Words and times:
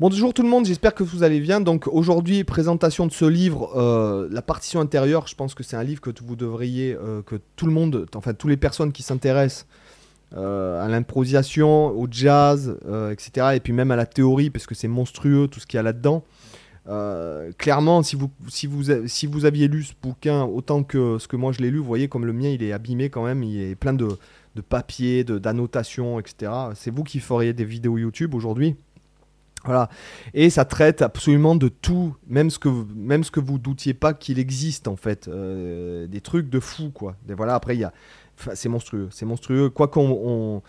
Bonjour 0.00 0.32
tout 0.32 0.44
le 0.44 0.48
monde, 0.48 0.64
j'espère 0.64 0.94
que 0.94 1.02
vous 1.02 1.24
allez 1.24 1.40
bien. 1.40 1.60
Donc 1.60 1.88
aujourd'hui, 1.88 2.44
présentation 2.44 3.04
de 3.04 3.10
ce 3.10 3.24
livre, 3.24 3.72
euh, 3.76 4.28
La 4.30 4.42
partition 4.42 4.78
intérieure. 4.78 5.26
Je 5.26 5.34
pense 5.34 5.56
que 5.56 5.64
c'est 5.64 5.74
un 5.74 5.82
livre 5.82 6.00
que 6.00 6.10
vous 6.24 6.36
devriez, 6.36 6.94
euh, 6.94 7.20
que 7.22 7.34
tout 7.56 7.66
le 7.66 7.72
monde, 7.72 8.06
enfin 8.14 8.32
toutes 8.32 8.48
les 8.48 8.56
personnes 8.56 8.92
qui 8.92 9.02
s'intéressent 9.02 9.66
euh, 10.36 10.80
à 10.80 10.86
l'improvisation, 10.86 11.88
au 11.88 12.06
jazz, 12.08 12.78
etc. 13.10 13.56
Et 13.56 13.60
puis 13.60 13.72
même 13.72 13.90
à 13.90 13.96
la 13.96 14.06
théorie, 14.06 14.50
parce 14.50 14.66
que 14.68 14.76
c'est 14.76 14.86
monstrueux 14.86 15.48
tout 15.48 15.58
ce 15.58 15.66
qu'il 15.66 15.78
y 15.78 15.80
a 15.80 15.82
là-dedans. 15.82 16.22
clairement, 17.58 18.04
si 18.04 18.14
vous, 18.14 18.30
si, 18.46 18.68
vous, 18.68 18.84
si 19.08 19.26
vous 19.26 19.46
aviez 19.46 19.66
lu 19.66 19.82
ce 19.82 19.94
bouquin 20.00 20.44
autant 20.44 20.84
que 20.84 21.18
ce 21.18 21.26
que 21.26 21.34
moi 21.34 21.50
je 21.50 21.58
l'ai 21.58 21.72
lu, 21.72 21.78
vous 21.78 21.84
voyez 21.84 22.06
comme 22.06 22.24
le 22.24 22.32
mien 22.32 22.50
il 22.50 22.62
est 22.62 22.70
abîmé 22.72 23.10
quand 23.10 23.24
même, 23.24 23.42
il 23.42 23.60
est 23.60 23.74
plein 23.74 23.94
de, 23.94 24.10
de 24.54 24.60
papier, 24.60 25.24
d'annotations, 25.24 26.18
etc. 26.20 26.52
C'est 26.74 26.92
vous 26.92 27.04
qui 27.04 27.20
feriez 27.20 27.52
des 27.52 27.64
vidéos 27.64 27.98
YouTube 27.98 28.34
aujourd'hui. 28.34 28.76
Voilà. 29.64 29.88
Et 30.34 30.50
ça 30.50 30.64
traite 30.64 31.02
absolument 31.02 31.56
de 31.56 31.68
tout, 31.68 32.14
même 32.26 32.50
ce 32.50 32.58
que, 32.58 32.68
même 32.94 33.24
vous 33.40 33.58
doutiez 33.58 33.94
pas 33.94 34.14
qu'il 34.14 34.38
existe 34.38 34.88
en 34.88 34.96
fait. 34.96 35.28
Euh, 35.28 36.06
des 36.06 36.20
trucs 36.20 36.48
de 36.48 36.60
fou 36.60 36.90
quoi. 36.90 37.16
Voilà, 37.28 37.54
après 37.54 37.76
il 37.76 37.90
c'est 38.54 38.68
monstrueux, 38.68 39.08
c'est 39.10 39.26
monstrueux. 39.26 39.68
Quoi 39.68 39.88
qu'on 39.88 40.62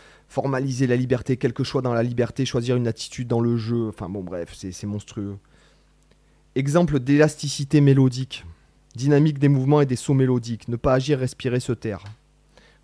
la 0.88 0.96
liberté, 0.96 1.38
quelque 1.38 1.64
choix 1.64 1.82
dans 1.82 1.94
la 1.94 2.04
liberté, 2.04 2.46
choisir 2.46 2.76
une 2.76 2.88
attitude 2.88 3.28
dans 3.28 3.42
le 3.42 3.58
jeu, 3.58 3.90
enfin 3.90 4.10
bon 4.10 4.24
bref, 4.24 4.56
c'est 4.56 4.88
monstrueux. 4.88 5.38
Exemple 6.56 7.00
d'élasticité 7.00 7.80
mélodique, 7.80 8.46
dynamique 8.96 9.40
des 9.40 9.50
mouvements 9.50 9.82
et 9.82 9.86
des 9.86 9.96
sauts 9.96 10.14
mélodiques, 10.14 10.68
ne 10.68 10.76
pas 10.76 10.94
agir, 10.94 11.20
respirer, 11.20 11.60
se 11.60 11.74
taire. 11.74 12.04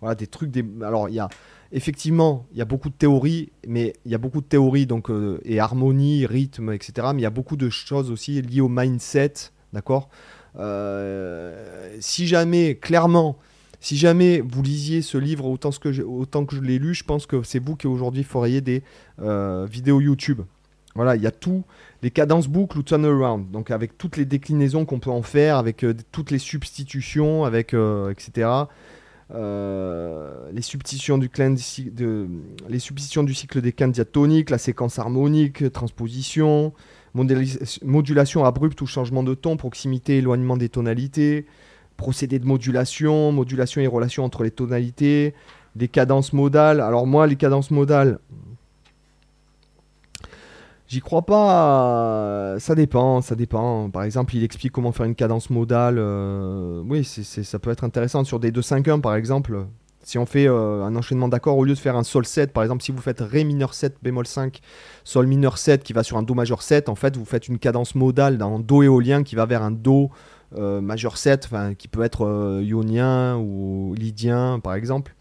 Voilà, 0.00 0.14
des 0.14 0.26
trucs. 0.26 0.52
Alors, 0.82 1.08
il 1.08 1.14
y 1.14 1.20
a 1.20 1.28
effectivement, 1.72 2.46
il 2.52 2.58
y 2.58 2.62
a 2.62 2.64
beaucoup 2.64 2.90
de 2.90 2.94
théories, 2.94 3.50
mais 3.66 3.94
il 4.04 4.12
y 4.12 4.14
a 4.14 4.18
beaucoup 4.18 4.40
de 4.40 4.46
théories 4.46 4.86
donc 4.86 5.10
euh, 5.10 5.40
et 5.44 5.60
harmonie, 5.60 6.26
rythme, 6.26 6.72
etc. 6.72 7.08
Mais 7.14 7.20
il 7.20 7.24
y 7.24 7.26
a 7.26 7.30
beaucoup 7.30 7.56
de 7.56 7.70
choses 7.70 8.10
aussi 8.10 8.40
liées 8.42 8.60
au 8.60 8.68
mindset, 8.68 9.32
d'accord? 9.72 10.08
Euh, 10.58 11.96
si 12.00 12.26
jamais, 12.26 12.76
clairement, 12.76 13.36
si 13.80 13.96
jamais 13.96 14.40
vous 14.40 14.62
lisiez 14.62 15.02
ce 15.02 15.18
livre 15.18 15.46
autant, 15.46 15.70
que, 15.70 15.92
je, 15.92 16.02
autant 16.02 16.46
que 16.46 16.56
je 16.56 16.62
l'ai 16.62 16.78
lu, 16.78 16.94
je 16.94 17.04
pense 17.04 17.26
que 17.26 17.42
c'est 17.42 17.58
vous 17.58 17.76
qui 17.76 17.86
aujourd'hui 17.86 18.24
feriez 18.24 18.60
des 18.60 18.82
euh, 19.20 19.66
vidéos 19.70 20.00
YouTube. 20.00 20.42
Voilà, 20.94 21.14
il 21.14 21.22
y 21.22 21.26
a 21.26 21.30
tout, 21.30 21.62
les 22.02 22.10
cadences 22.10 22.48
boucles 22.48 22.78
ou 22.78 22.82
turnaround, 22.82 23.50
donc 23.50 23.70
avec 23.70 23.98
toutes 23.98 24.16
les 24.16 24.24
déclinaisons 24.24 24.86
qu'on 24.86 24.98
peut 24.98 25.10
en 25.10 25.20
faire, 25.20 25.58
avec 25.58 25.84
toutes 26.10 26.30
les 26.30 26.38
substitutions, 26.38 27.44
avec 27.44 27.74
etc. 27.74 28.48
Euh, 29.34 30.50
les 30.52 30.62
substitutions 30.62 31.18
du 31.18 31.28
cycle 33.34 33.60
des 33.60 33.72
quintes 33.72 33.92
diatoniques, 33.92 34.50
la 34.50 34.58
séquence 34.58 34.98
harmonique, 34.98 35.72
transposition, 35.72 36.72
modulation 37.14 38.44
abrupte 38.44 38.80
ou 38.82 38.86
changement 38.86 39.22
de 39.22 39.34
ton, 39.34 39.56
proximité, 39.56 40.18
éloignement 40.18 40.56
des 40.56 40.68
tonalités, 40.68 41.46
procédé 41.96 42.38
de 42.38 42.46
modulation, 42.46 43.32
modulation 43.32 43.80
et 43.80 43.86
relation 43.86 44.24
entre 44.24 44.44
les 44.44 44.50
tonalités, 44.50 45.34
des 45.74 45.88
cadences 45.88 46.32
modales. 46.32 46.80
Alors 46.80 47.06
moi, 47.06 47.26
les 47.26 47.36
cadences 47.36 47.70
modales, 47.70 48.18
J'y 50.88 51.00
crois 51.00 51.22
pas. 51.22 52.56
Ça 52.60 52.74
dépend, 52.76 53.20
ça 53.20 53.34
dépend. 53.34 53.90
Par 53.90 54.04
exemple, 54.04 54.36
il 54.36 54.44
explique 54.44 54.72
comment 54.72 54.92
faire 54.92 55.06
une 55.06 55.16
cadence 55.16 55.50
modale. 55.50 55.96
Euh, 55.98 56.82
oui, 56.86 57.04
ça 57.04 57.58
peut 57.58 57.70
être 57.70 57.82
intéressant. 57.82 58.22
Sur 58.24 58.38
des 58.38 58.52
2-5-1, 58.52 59.00
par 59.00 59.16
exemple, 59.16 59.66
si 60.04 60.16
on 60.16 60.26
fait 60.26 60.46
euh, 60.46 60.84
un 60.84 60.94
enchaînement 60.94 61.26
d'accords, 61.26 61.58
au 61.58 61.64
lieu 61.64 61.74
de 61.74 61.78
faire 61.78 61.96
un 61.96 62.04
Sol 62.04 62.24
7, 62.24 62.52
par 62.52 62.62
exemple, 62.62 62.84
si 62.84 62.92
vous 62.92 63.02
faites 63.02 63.20
Ré 63.20 63.42
mineur 63.42 63.74
7, 63.74 63.96
bémol 64.00 64.28
5, 64.28 64.60
Sol 65.02 65.26
mineur 65.26 65.58
7 65.58 65.82
qui 65.82 65.92
va 65.92 66.04
sur 66.04 66.18
un 66.18 66.22
Do 66.22 66.34
majeur 66.34 66.62
7, 66.62 66.88
en 66.88 66.94
fait, 66.94 67.16
vous 67.16 67.24
faites 67.24 67.48
une 67.48 67.58
cadence 67.58 67.96
modale 67.96 68.38
dans 68.38 68.60
Do 68.60 68.84
éolien 68.84 69.24
qui 69.24 69.34
va 69.34 69.44
vers 69.44 69.62
un 69.62 69.72
Do 69.72 70.10
euh, 70.56 70.80
majeur 70.80 71.16
7, 71.16 71.48
qui 71.78 71.88
peut 71.88 72.04
être 72.04 72.60
ionien 72.62 73.36
ou 73.38 73.94
lydien, 73.98 74.60
par 74.60 74.74
exemple. 74.74 75.16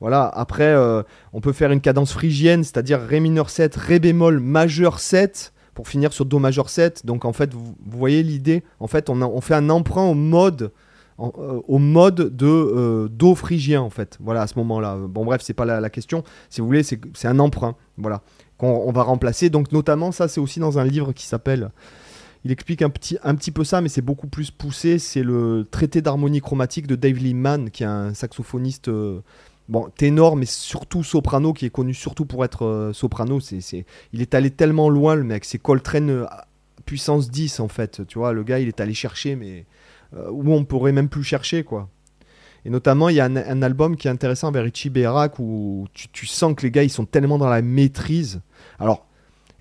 Voilà, 0.00 0.28
après, 0.28 0.64
euh, 0.64 1.02
on 1.34 1.42
peut 1.42 1.52
faire 1.52 1.70
une 1.70 1.82
cadence 1.82 2.12
phrygienne, 2.12 2.64
c'est-à-dire 2.64 3.00
Ré 3.00 3.20
mineur 3.20 3.50
7, 3.50 3.76
Ré 3.76 3.98
bémol 3.98 4.40
majeur 4.40 4.98
7, 4.98 5.52
pour 5.74 5.88
finir 5.88 6.14
sur 6.14 6.24
Do 6.24 6.38
majeur 6.38 6.70
7. 6.70 7.04
Donc 7.04 7.26
en 7.26 7.34
fait, 7.34 7.52
vous, 7.52 7.76
voyez 7.86 8.22
l'idée 8.22 8.62
En 8.80 8.86
fait, 8.86 9.10
on, 9.10 9.40
fait 9.42 9.54
un 9.54 9.68
emprunt 9.68 10.04
au 10.04 10.14
mode, 10.14 10.72
euh, 11.20 12.30
de 12.30 12.46
euh, 12.46 13.08
Do 13.08 13.34
phrygien, 13.34 13.82
en 13.82 13.90
fait. 13.90 14.16
Voilà, 14.20 14.40
à 14.42 14.46
ce 14.46 14.58
moment-là. 14.58 14.96
Bon, 14.96 15.26
bref, 15.26 15.42
c'est 15.44 15.54
pas 15.54 15.66
la, 15.66 15.90
question. 15.90 16.24
Si 16.48 16.62
vous 16.62 16.66
voulez, 16.66 16.82
c'est 16.82 17.28
un 17.28 17.38
emprunt. 17.38 17.76
Voilà. 17.98 18.22
Qu'on 18.56 18.90
va 18.92 19.02
remplacer. 19.02 19.50
Donc 19.50 19.70
notamment, 19.70 20.12
ça, 20.12 20.28
c'est 20.28 20.40
aussi 20.40 20.60
dans 20.60 20.78
un 20.78 20.84
livre 20.84 21.12
qui 21.12 21.26
s'appelle... 21.26 21.70
Il 22.42 22.52
explique 22.52 22.80
un 22.80 22.88
petit, 22.88 23.50
peu 23.50 23.64
ça, 23.64 23.82
mais 23.82 23.90
c'est 23.90 24.00
beaucoup 24.00 24.26
plus 24.26 24.50
poussé. 24.50 24.98
C'est 24.98 25.22
le 25.22 25.68
traité 25.70 26.00
d'harmonie 26.00 26.40
chromatique 26.40 26.86
de 26.86 26.96
Dave 26.96 27.18
Liman, 27.18 27.68
qui 27.68 27.82
est 27.82 27.86
un 27.86 28.14
saxophoniste 28.14 28.90
bon, 29.70 29.88
ténor, 29.96 30.36
mais 30.36 30.46
surtout 30.46 31.02
soprano, 31.02 31.52
qui 31.52 31.64
est 31.64 31.70
connu 31.70 31.94
surtout 31.94 32.26
pour 32.26 32.44
être 32.44 32.66
euh, 32.66 32.92
soprano. 32.92 33.40
C'est, 33.40 33.86
Il 34.12 34.20
est 34.20 34.34
allé 34.34 34.50
tellement 34.50 34.90
loin, 34.90 35.14
le 35.14 35.24
mec. 35.24 35.44
C'est 35.44 35.58
Coltrane 35.58 36.10
euh, 36.10 36.26
puissance 36.84 37.30
10, 37.30 37.60
en 37.60 37.68
fait. 37.68 38.06
Tu 38.06 38.18
vois, 38.18 38.32
le 38.32 38.42
gars, 38.42 38.58
il 38.58 38.68
est 38.68 38.80
allé 38.80 38.92
chercher, 38.92 39.36
mais 39.36 39.64
euh, 40.14 40.28
où 40.30 40.52
on 40.52 40.64
pourrait 40.64 40.92
même 40.92 41.08
plus 41.08 41.22
chercher, 41.22 41.64
quoi. 41.64 41.88
Et 42.66 42.70
notamment, 42.70 43.08
il 43.08 43.16
y 43.16 43.20
a 43.20 43.24
un, 43.24 43.62
album 43.62 43.96
qui 43.96 44.06
est 44.06 44.10
intéressant 44.10 44.48
avec 44.48 44.62
Richie 44.62 44.90
Berak 44.90 45.38
où 45.38 45.86
tu, 45.94 46.26
sens 46.26 46.54
que 46.54 46.62
les 46.62 46.70
gars, 46.70 46.82
ils 46.82 46.90
sont 46.90 47.06
tellement 47.06 47.38
dans 47.38 47.48
la 47.48 47.62
maîtrise. 47.62 48.42
Alors, 48.78 49.06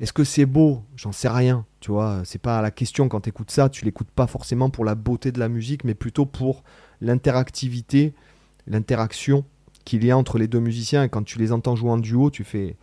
est-ce 0.01 0.11
que 0.11 0.25
c'est 0.25 0.45
beau? 0.45 0.83
J'en 0.97 1.13
sais 1.13 1.29
rien, 1.29 1.65
tu 1.79 1.91
vois. 1.91 2.23
C'est 2.25 2.41
pas 2.41 2.61
la 2.61 2.71
question 2.71 3.07
quand 3.07 3.21
tu 3.21 3.29
écoutes 3.29 3.51
ça. 3.51 3.69
Tu 3.69 3.85
l'écoutes 3.85 4.11
pas 4.11 4.27
forcément 4.27 4.69
pour 4.69 4.83
la 4.83 4.95
beauté 4.95 5.31
de 5.31 5.39
la 5.39 5.47
musique, 5.47 5.85
mais 5.85 5.93
plutôt 5.93 6.25
pour 6.25 6.61
l'interactivité, 6.99 8.13
l'interaction 8.67 9.45
qu'il 9.85 10.03
y 10.06 10.12
a 10.12 10.17
entre 10.17 10.38
les 10.38 10.47
deux 10.47 10.59
musiciens. 10.59 11.07
Quand 11.07 11.23
tu 11.23 11.40
les 11.40 11.51
entends 11.51 11.75
jouer 11.75 11.91
en 11.91 11.97
duo, 11.97 12.29
tu 12.29 12.44
fais. 12.44 12.75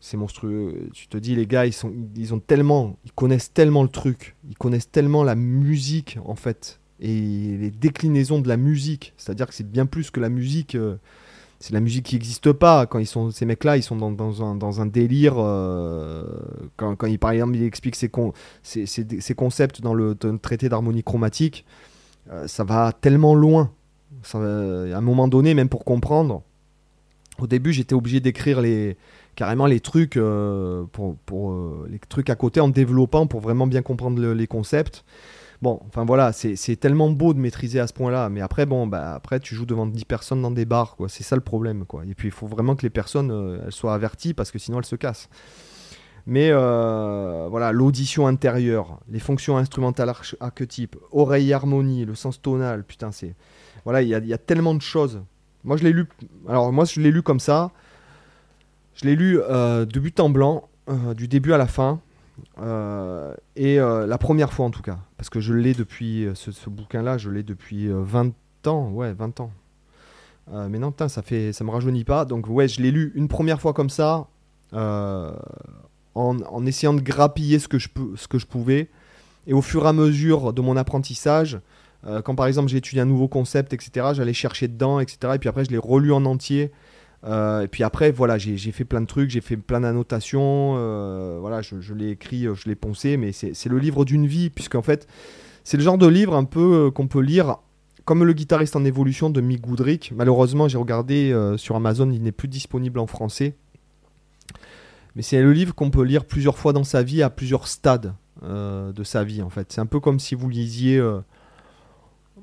C'est 0.00 0.16
monstrueux. 0.16 0.88
Tu 0.92 1.06
te 1.08 1.16
dis, 1.16 1.34
les 1.34 1.46
gars, 1.46 1.66
ils, 1.66 1.72
sont, 1.72 1.92
ils 2.16 2.34
ont 2.34 2.40
tellement. 2.40 2.96
Ils 3.04 3.12
connaissent 3.12 3.52
tellement 3.52 3.82
le 3.82 3.88
truc. 3.88 4.36
Ils 4.48 4.56
connaissent 4.56 4.90
tellement 4.90 5.24
la 5.24 5.34
musique, 5.34 6.18
en 6.24 6.34
fait. 6.34 6.80
Et 7.00 7.56
les 7.58 7.70
déclinaisons 7.70 8.40
de 8.40 8.48
la 8.48 8.56
musique. 8.56 9.14
C'est-à-dire 9.16 9.46
que 9.46 9.54
c'est 9.54 9.68
bien 9.68 9.86
plus 9.86 10.10
que 10.10 10.20
la 10.20 10.28
musique. 10.28 10.74
Euh, 10.74 10.96
c'est 11.62 11.72
la 11.72 11.80
musique 11.80 12.06
qui 12.06 12.16
n'existe 12.16 12.52
pas. 12.52 12.86
Quand 12.86 12.98
ils 12.98 13.06
sont, 13.06 13.30
ces 13.30 13.46
mecs-là, 13.46 13.76
ils 13.76 13.84
sont 13.84 13.94
dans, 13.94 14.10
dans, 14.10 14.44
un, 14.44 14.56
dans 14.56 14.80
un, 14.80 14.86
délire. 14.86 15.34
Euh, 15.38 16.24
quand, 16.76 16.96
quand 16.96 17.06
il, 17.06 17.20
par 17.20 17.34
il 17.34 17.62
explique 17.62 17.94
ses, 17.94 18.08
con, 18.08 18.32
concepts 19.36 19.80
dans 19.80 19.94
le, 19.94 20.16
traité 20.42 20.68
d'harmonie 20.68 21.04
chromatique, 21.04 21.64
euh, 22.30 22.48
ça 22.48 22.64
va 22.64 22.92
tellement 22.92 23.36
loin 23.36 23.70
à 24.34 24.38
un 24.38 25.00
moment 25.00 25.28
donné, 25.28 25.54
même 25.54 25.68
pour 25.68 25.84
comprendre, 25.84 26.42
au 27.38 27.46
début, 27.46 27.72
j'étais 27.72 27.94
obligé 27.94 28.20
d'écrire 28.20 28.62
carrément 29.34 29.66
les 29.66 29.80
trucs, 29.80 30.16
euh, 30.16 30.84
pour, 30.92 31.52
euh, 31.52 31.88
les 31.90 31.98
trucs 31.98 32.30
à 32.30 32.36
côté 32.36 32.60
en 32.60 32.68
développant 32.68 33.26
pour 33.26 33.40
vraiment 33.40 33.66
bien 33.66 33.82
comprendre 33.82 34.20
les 34.32 34.46
concepts. 34.46 35.04
Bon, 35.62 35.80
enfin 35.86 36.04
voilà, 36.04 36.32
c'est 36.32 36.76
tellement 36.76 37.10
beau 37.10 37.34
de 37.34 37.38
maîtriser 37.38 37.78
à 37.78 37.86
ce 37.86 37.92
point-là, 37.92 38.28
mais 38.28 38.40
après, 38.40 38.66
bon, 38.66 38.88
bah, 38.88 39.14
après, 39.14 39.38
tu 39.38 39.54
joues 39.54 39.64
devant 39.64 39.86
10 39.86 40.04
personnes 40.04 40.42
dans 40.42 40.50
des 40.50 40.64
bars, 40.64 40.96
quoi. 40.96 41.08
C'est 41.08 41.22
ça 41.22 41.36
le 41.36 41.42
problème, 41.42 41.84
quoi. 41.84 42.04
Et 42.04 42.14
puis, 42.14 42.28
il 42.28 42.32
faut 42.32 42.48
vraiment 42.48 42.74
que 42.74 42.82
les 42.82 42.90
personnes 42.90 43.30
euh, 43.30 43.62
elles 43.64 43.72
soient 43.72 43.94
averties 43.94 44.34
parce 44.34 44.50
que 44.50 44.58
sinon 44.58 44.78
elles 44.78 44.84
se 44.84 44.96
cassent. 44.96 45.28
Mais 46.26 46.52
voilà, 46.52 47.72
l'audition 47.72 48.28
intérieure, 48.28 49.00
les 49.08 49.18
fonctions 49.18 49.56
instrumentales 49.56 50.12
archétypes, 50.38 50.96
oreille 51.10 51.52
harmonie, 51.52 52.04
le 52.04 52.14
sens 52.14 52.40
tonal, 52.40 52.84
putain, 52.84 53.10
c'est 53.10 53.34
voilà, 53.84 54.02
il 54.02 54.08
y, 54.08 54.32
a 54.32 54.38
tellement 54.38 54.74
de 54.74 54.82
choses. 54.82 55.22
Moi, 55.64 55.76
je 55.76 55.84
l'ai 55.84 55.92
lu. 55.92 56.06
Alors, 56.48 56.72
moi, 56.72 56.84
je 56.84 57.00
l'ai 57.00 57.10
lu 57.10 57.22
comme 57.22 57.40
ça. 57.40 57.70
Je 58.94 59.04
l'ai 59.04 59.16
lu 59.16 59.40
euh, 59.40 59.84
de 59.84 60.00
but 60.00 60.20
en 60.20 60.28
blanc, 60.28 60.68
euh, 60.88 61.14
du 61.14 61.28
début 61.28 61.52
à 61.52 61.58
la 61.58 61.66
fin. 61.66 62.00
Euh, 62.60 63.34
et 63.56 63.76
la 63.76 64.18
première 64.18 64.52
fois, 64.52 64.66
en 64.66 64.70
tout 64.70 64.82
cas. 64.82 64.98
Parce 65.16 65.30
que 65.30 65.40
je 65.40 65.52
l'ai 65.52 65.74
depuis. 65.74 66.28
Ce, 66.34 66.70
bouquin-là, 66.70 67.18
je 67.18 67.30
l'ai 67.30 67.42
depuis 67.42 67.88
20 67.88 68.32
ans. 68.66 68.90
Ouais, 68.90 69.12
20 69.12 69.40
ans. 69.40 69.50
mais 70.68 70.78
non, 70.78 70.94
ça, 71.08 71.22
fait, 71.22 71.52
ça 71.52 71.64
me 71.64 71.70
rajeunit 71.70 72.04
pas. 72.04 72.24
Donc, 72.24 72.46
ouais, 72.48 72.68
je 72.68 72.80
l'ai 72.80 72.90
lu 72.90 73.12
une 73.16 73.28
première 73.28 73.60
fois 73.60 73.72
comme 73.72 73.90
ça. 73.90 74.28
En, 74.72 75.32
en, 76.14 76.66
essayant 76.66 76.92
de 76.92 77.00
grappiller 77.00 77.58
ce 77.58 77.68
que, 77.68 77.78
je, 77.78 77.88
ce 78.16 78.28
que 78.28 78.38
je 78.38 78.46
pouvais. 78.46 78.90
Et 79.46 79.54
au 79.54 79.62
fur 79.62 79.86
et 79.86 79.88
à 79.88 79.92
mesure 79.92 80.52
de 80.52 80.60
mon 80.60 80.76
apprentissage, 80.76 81.58
euh, 82.06 82.20
quand 82.20 82.34
par 82.34 82.46
exemple 82.46 82.68
j'ai 82.68 82.78
étudié 82.78 83.00
un 83.00 83.06
nouveau 83.06 83.28
concept, 83.28 83.72
etc., 83.72 84.08
j'allais 84.12 84.32
chercher 84.32 84.68
dedans, 84.68 85.00
etc. 85.00 85.34
Et 85.34 85.38
puis 85.38 85.48
après, 85.48 85.64
je 85.64 85.70
l'ai 85.70 85.78
relu 85.78 86.12
en 86.12 86.24
entier. 86.24 86.72
Euh, 87.24 87.62
et 87.62 87.68
puis 87.68 87.84
après, 87.84 88.10
voilà, 88.10 88.36
j'ai 88.38 88.56
fait 88.72 88.84
plein 88.84 89.00
de 89.00 89.06
trucs, 89.06 89.30
j'ai 89.30 89.40
fait 89.40 89.56
plein 89.56 89.80
d'annotations. 89.80 90.74
Euh, 90.76 91.38
voilà, 91.40 91.62
je, 91.62 91.94
l'ai 91.94 92.10
écrit, 92.10 92.46
je 92.54 92.68
l'ai 92.68 92.74
poncé, 92.74 93.16
mais 93.16 93.32
c'est 93.32 93.68
le 93.68 93.78
livre 93.78 94.04
d'une 94.04 94.26
vie, 94.26 94.50
puisqu'en 94.50 94.82
fait, 94.82 95.06
c'est 95.62 95.76
le 95.76 95.82
genre 95.82 95.98
de 95.98 96.08
livre 96.08 96.34
un 96.34 96.44
peu 96.44 96.90
qu'on 96.90 97.06
peut 97.06 97.20
lire 97.20 97.58
comme 98.04 98.24
le 98.24 98.32
guitariste 98.32 98.74
en 98.74 98.84
évolution 98.84 99.30
de 99.30 99.40
Mick 99.40 99.60
Goodrick. 99.60 100.12
Malheureusement, 100.16 100.66
j'ai 100.66 100.78
regardé 100.78 101.32
sur 101.56 101.76
Amazon, 101.76 102.10
il 102.10 102.22
n'est 102.22 102.32
plus 102.32 102.48
disponible 102.48 102.98
en 102.98 103.06
français. 103.06 103.54
mais 105.14 105.22
c'est 105.22 105.40
le 105.40 105.52
livre 105.52 105.76
qu'on 105.76 105.90
peut 105.90 106.02
lire 106.02 106.24
plusieurs 106.24 106.58
fois 106.58 106.72
dans 106.72 106.82
sa 106.82 107.04
vie, 107.04 107.22
à 107.22 107.30
plusieurs 107.30 107.68
stades 107.68 108.14
de 108.42 109.04
sa 109.04 109.22
vie, 109.22 109.42
en 109.42 109.50
fait. 109.50 109.70
C'est 109.70 109.80
un 109.80 109.86
peu 109.86 110.00
comme 110.00 110.18
si 110.18 110.34
vous 110.34 110.48
lisiez 110.48 111.00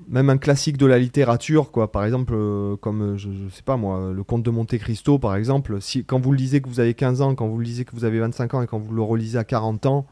même 0.07 0.30
un 0.30 0.38
classique 0.38 0.78
de 0.78 0.86
la 0.86 0.98
littérature, 0.98 1.72
quoi. 1.72 1.92
Par 1.92 2.06
exemple, 2.06 2.34
euh, 2.36 2.75
comme, 2.78 3.18
je, 3.18 3.30
je, 3.31 3.50
sais 3.54 3.63
pas 3.63 3.78
moi, 3.78 4.12
Le 4.13 4.24
Comte 4.24 4.44
de 4.44 4.50
Monte 4.50 4.78
Cristo, 4.78 5.19
par 5.19 5.36
exemple. 5.36 5.81
Si, 5.81 6.06
quand 6.06 6.19
vous 6.19 6.31
le 6.31 6.38
lisez 6.38 6.62
que 6.62 6.69
vous 6.69 6.80
avez 6.80 6.94
15 6.94 7.22
ans, 7.22 7.36
quand 7.36 7.48
vous 7.48 7.57
le 7.57 7.63
lisez 7.63 7.86
que 7.86 7.96
vous 7.96 8.06
avez 8.06 8.19
25 8.19 8.54
ans 8.54 8.62
et 8.62 8.68
quand 8.68 8.80
vous 8.80 8.94
le 8.94 9.01
relisez 9.01 9.38
à 9.38 9.44
40 9.44 9.86
ans, 9.86 10.06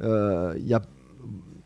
il 0.00 0.66
y 0.66 0.74
a 0.74 0.82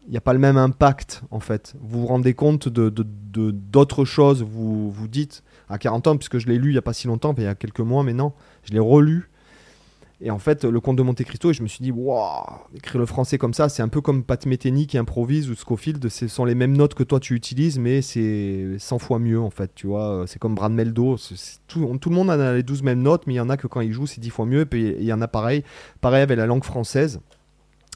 il 0.09 0.13
n'y 0.13 0.17
a 0.17 0.23
pas 0.23 0.33
le 0.33 0.39
même 0.39 0.57
impact 0.57 1.23
en 1.31 1.39
fait. 1.39 1.75
Vous 1.81 2.01
vous 2.01 2.07
rendez 2.07 2.33
compte 2.33 2.69
de, 2.69 2.89
d'autres 2.91 4.07
choses, 4.07 4.43
vous 4.43 4.91
vous 4.91 5.07
dites 5.07 5.45
à 5.69 5.77
40 5.77 6.07
ans, 6.07 6.17
puisque 6.17 6.39
je 6.39 6.47
l'ai 6.47 6.59
lu 6.59 6.71
il 6.71 6.73
n'y 6.73 6.79
a 6.79 6.83
pas 6.83 6.95
si 6.95 7.07
longtemps, 7.07 7.35
il 7.37 7.45
y 7.45 7.47
a 7.47 7.55
quelques 7.55 7.81
mois 7.81 8.03
maintenant, 8.03 8.35
je 8.65 8.73
l'ai 8.73 8.79
relu. 8.79 9.31
Et 10.21 10.33
en 10.33 10.39
fait, 10.39 10.65
le 10.65 10.81
comte 10.81 10.97
de 10.97 11.03
Monte 11.03 11.23
Cristo, 11.23 11.51
et 11.51 11.55
je 11.55 11.63
me 11.63 11.69
suis 11.69 11.81
dit, 11.81 11.93
waouh, 11.93 12.43
écrire 12.75 12.99
le 12.99 13.07
français 13.07 13.39
comme 13.39 13.55
ça, 13.55 13.69
c'est 13.69 13.83
un 13.83 13.89
peu 13.89 14.01
comme 14.01 14.25
Pat 14.25 14.45
Metheny 14.47 14.89
qui 14.89 14.99
improvise 14.99 15.49
ou 15.49 15.55
Scofield, 15.55 16.09
ce 16.09 16.27
sont 16.27 16.45
les 16.45 16.57
mêmes 16.57 16.77
notes 16.77 16.95
que 16.95 17.05
toi 17.05 17.21
tu 17.21 17.35
utilises, 17.35 17.79
mais 17.79 18.03
c'est 18.03 18.79
100 18.79 18.99
fois 18.99 19.21
mieux 19.21 19.41
en 19.41 19.51
fait, 19.51 19.73
tu 19.77 19.87
vois. 19.87 20.25
C'est 20.27 20.41
comme 20.41 20.57
Brad 20.57 20.73
Meldo, 20.73 21.17
tout, 21.69 21.81
le 21.81 22.15
monde 22.15 22.31
a 22.31 22.55
les 22.55 22.65
12 22.65 22.83
mêmes 22.83 23.03
notes, 23.03 23.29
mais 23.29 23.35
il 23.35 23.37
y 23.37 23.41
en 23.41 23.49
a 23.49 23.57
que 23.57 23.69
quand 23.69 23.81
il 23.81 23.93
joue, 23.93 24.09
c'est 24.09 24.21
10 24.21 24.31
fois 24.31 24.47
mieux, 24.47 24.63
et 24.63 24.67
puis 24.67 24.95
il 24.99 25.05
y 25.05 25.13
en 25.13 25.21
a 25.21 25.29
pareil, 25.29 25.63
pareil 26.01 26.23
avec 26.23 26.37
la 26.37 26.47
langue 26.47 26.65
française. 26.65 27.21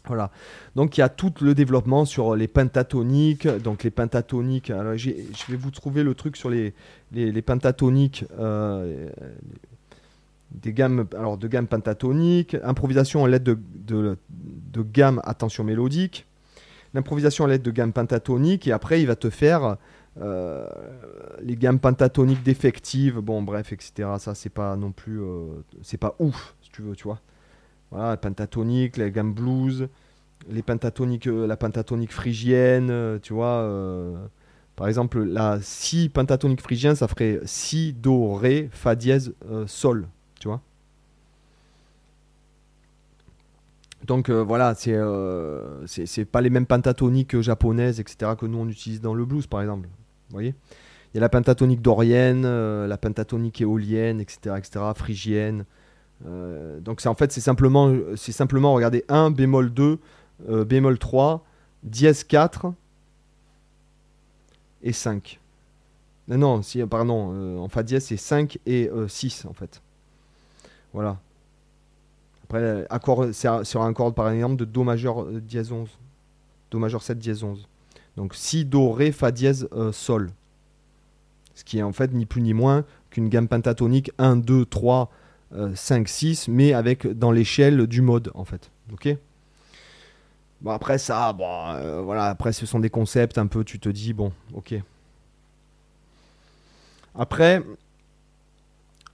Voilà. 0.06 0.30
Donc 0.74 0.96
il 0.96 1.00
y 1.00 1.04
a 1.04 1.08
tout 1.08 1.32
le 1.40 1.54
développement 1.54 2.04
sur 2.04 2.34
les 2.34 2.48
pentatoniques. 2.48 3.46
Donc 3.46 3.84
les 3.84 3.90
pentatoniques. 3.90 4.70
Alors 4.70 4.96
je 4.96 5.10
vais 5.48 5.56
vous 5.56 5.70
trouver 5.70 6.02
le 6.02 6.14
truc 6.14 6.36
sur 6.36 6.50
les, 6.50 6.74
les, 7.12 7.42
pentatoniques. 7.42 8.24
Euh, 8.38 9.08
des 10.54 10.72
gammes, 10.72 11.06
de 11.38 11.48
gamme 11.48 11.66
pentatonique, 11.66 12.56
improvisation 12.62 13.22
en 13.22 13.26
l'aide 13.26 13.42
de, 13.42 13.58
de, 13.74 14.16
de, 14.30 14.82
gamme 14.82 15.20
attention 15.24 15.64
mélodique, 15.64 16.26
l'improvisation 16.94 17.44
en 17.44 17.46
l'aide 17.46 17.62
de 17.62 17.70
gamme 17.70 17.92
pentatonique, 17.92 18.66
et 18.66 18.72
après 18.72 19.00
il 19.00 19.06
va 19.06 19.16
te 19.16 19.30
faire 19.30 19.76
euh, 20.20 20.66
les 21.40 21.56
gammes 21.56 21.78
pentatoniques 21.78 22.42
défectives, 22.42 23.18
bon 23.18 23.42
bref, 23.42 23.72
etc. 23.72 24.08
Ça 24.18 24.34
c'est 24.34 24.50
pas 24.50 24.76
non 24.76 24.92
plus, 24.92 25.20
euh, 25.20 25.46
c'est 25.82 25.96
pas 25.96 26.14
ouf, 26.18 26.54
si 26.60 26.70
tu 26.70 26.82
veux, 26.82 26.94
tu 26.94 27.04
vois. 27.04 27.20
Voilà, 27.90 28.16
pentatonique, 28.16 28.96
la 28.96 29.10
gamme 29.10 29.32
blues, 29.32 29.88
les 30.50 30.62
pentatoniques, 30.62 31.28
euh, 31.28 31.46
la 31.46 31.56
pentatonique 31.56 32.12
phrygienne, 32.12 33.18
tu 33.22 33.32
vois. 33.32 33.68
Par 34.76 34.88
exemple, 34.88 35.22
la 35.22 35.58
si 35.60 36.08
pentatonique 36.08 36.62
phrygien, 36.62 36.94
ça 36.94 37.06
ferait 37.06 37.40
si, 37.44 37.92
do, 37.92 38.34
ré, 38.34 38.68
fa 38.72 38.94
dièse, 38.94 39.34
sol, 39.66 40.08
Donc 44.06 44.30
voilà, 44.30 44.74
c'est 44.74 44.98
c'est 45.86 46.24
pas 46.24 46.40
les 46.40 46.50
mêmes 46.50 46.66
pentatoniques 46.66 47.40
japonaises, 47.40 48.00
etc., 48.00 48.32
que 48.38 48.46
nous 48.46 48.58
on 48.58 48.68
utilise 48.68 49.00
dans 49.00 49.14
le 49.14 49.24
blues, 49.24 49.46
par 49.46 49.60
exemple. 49.60 49.88
Il 50.34 50.54
y 51.14 51.18
a 51.18 51.20
la 51.20 51.28
pentatonique 51.28 51.82
dorienne, 51.82 52.42
la 52.86 52.96
pentatonique 52.98 53.60
éolienne, 53.60 54.20
etc., 54.20 54.56
etc., 54.58 54.84
phrygienne. 54.94 55.64
Euh, 56.26 56.80
donc 56.80 57.00
c'est 57.00 57.08
en 57.08 57.14
fait 57.14 57.32
c'est 57.32 57.40
simplement 57.40 57.92
simplement 58.16 58.74
regardez 58.74 59.04
1 59.08 59.30
bémol 59.30 59.72
2 59.72 59.98
euh, 60.48 60.64
bémol 60.64 60.98
3 60.98 61.44
dièse 61.82 62.24
4 62.24 62.72
et 64.84 64.92
5. 64.92 65.40
Non, 66.28 66.60
pardon, 66.88 67.32
euh, 67.34 67.58
en 67.58 67.68
fa 67.68 67.82
dièse 67.82 68.04
c'est 68.04 68.16
5 68.16 68.58
et 68.66 68.88
6 69.08 69.46
en 69.46 69.52
fait. 69.52 69.82
Voilà. 70.92 71.18
Après, 72.90 73.32
c'est 73.32 73.48
sur 73.64 73.82
un 73.82 73.90
accord 73.90 74.12
par 74.12 74.28
exemple 74.30 74.56
de 74.56 74.64
Do 74.64 74.84
majeur 74.84 75.24
dièse 75.26 75.72
11. 75.72 75.88
Do 76.70 76.78
majeur 76.78 77.02
7 77.02 77.18
dièse 77.18 77.42
11. 77.42 77.66
Donc 78.16 78.34
si, 78.34 78.64
Do, 78.64 78.92
Ré, 78.92 79.10
Fa 79.10 79.30
dièse, 79.30 79.68
Sol. 79.92 80.30
Ce 81.54 81.64
qui 81.64 81.78
est 81.78 81.82
en 81.82 81.92
fait 81.92 82.12
ni 82.12 82.26
plus 82.26 82.42
ni 82.42 82.54
moins 82.54 82.84
qu'une 83.10 83.28
gamme 83.28 83.48
pentatonique 83.48 84.10
1, 84.18 84.36
2, 84.36 84.64
3, 84.66 85.10
5, 85.74 86.02
euh, 86.02 86.04
6, 86.06 86.48
mais 86.48 86.72
avec 86.72 87.06
dans 87.06 87.30
l'échelle 87.30 87.86
du 87.86 88.00
mode 88.00 88.30
en 88.34 88.44
fait. 88.44 88.70
Ok? 88.92 89.16
Bon 90.60 90.70
après 90.70 90.98
ça, 90.98 91.32
bon, 91.32 91.68
euh, 91.70 92.02
voilà, 92.02 92.26
après 92.26 92.52
ce 92.52 92.66
sont 92.66 92.78
des 92.78 92.90
concepts 92.90 93.36
un 93.36 93.46
peu, 93.46 93.64
tu 93.64 93.80
te 93.80 93.88
dis, 93.88 94.12
bon, 94.12 94.32
ok. 94.54 94.74
Après, 97.14 97.62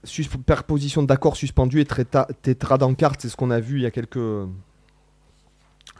superposition 0.08 1.02
d'accords 1.02 1.36
suspendus 1.36 1.80
et 1.80 1.86
tétradancarte, 2.42 3.20
c'est 3.20 3.28
ce 3.28 3.36
qu'on 3.36 3.50
a 3.50 3.60
vu 3.60 3.76
il 3.76 3.82
y 3.82 3.86
a 3.86 3.90
quelques, 3.90 4.48